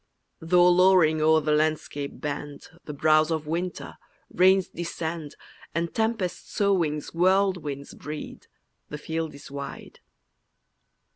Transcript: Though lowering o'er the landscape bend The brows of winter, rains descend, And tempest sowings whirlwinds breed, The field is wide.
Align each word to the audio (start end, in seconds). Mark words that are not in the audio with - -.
Though 0.39 0.67
lowering 0.67 1.21
o'er 1.21 1.41
the 1.41 1.51
landscape 1.51 2.19
bend 2.19 2.69
The 2.85 2.93
brows 2.95 3.29
of 3.29 3.45
winter, 3.45 3.99
rains 4.33 4.67
descend, 4.67 5.35
And 5.75 5.93
tempest 5.93 6.51
sowings 6.51 7.09
whirlwinds 7.13 7.93
breed, 7.93 8.47
The 8.89 8.97
field 8.97 9.35
is 9.35 9.51
wide. 9.51 9.99